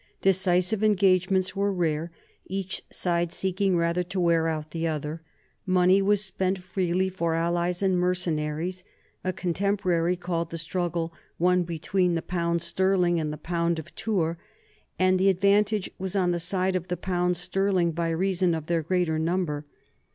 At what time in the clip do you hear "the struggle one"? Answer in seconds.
10.49-11.61